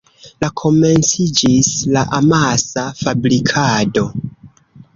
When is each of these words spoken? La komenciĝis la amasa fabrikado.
La 0.43 0.47
komenciĝis 0.61 1.69
la 1.97 2.03
amasa 2.21 2.89
fabrikado. 3.05 4.09